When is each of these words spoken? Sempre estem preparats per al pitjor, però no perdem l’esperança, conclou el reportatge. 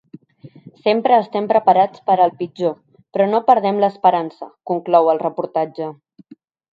Sempre 0.85 1.17
estem 1.23 1.49
preparats 1.51 2.01
per 2.11 2.15
al 2.23 2.33
pitjor, 2.41 2.73
però 3.17 3.27
no 3.33 3.41
perdem 3.49 3.81
l’esperança, 3.83 4.49
conclou 4.73 5.11
el 5.15 5.21
reportatge. 5.29 5.91